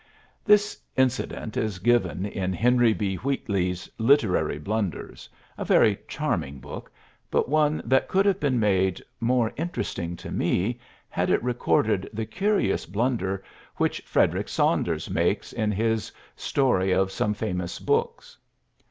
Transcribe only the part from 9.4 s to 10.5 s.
interesting to